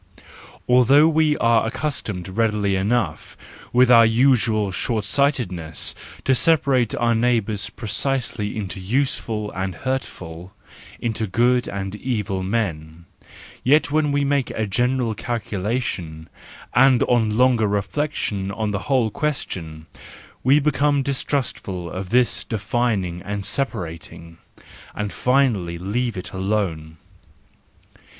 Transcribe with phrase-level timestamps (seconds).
[0.67, 3.37] Although we are accustomed readily enough,
[3.71, 5.93] with our usual short sightedness,
[6.25, 10.55] to separate our neighbours precisely into useful and hurtful,
[10.99, 13.05] into good and evil men,
[13.63, 16.27] yet when we make a general calculation,
[16.73, 19.85] and on longer reflection on the whole question,
[20.43, 24.39] we become distrustful of this defining and separating,
[24.95, 26.97] and finally leave it alone.